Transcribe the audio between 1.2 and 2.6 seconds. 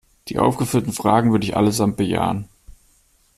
würde ich allesamt bejahen.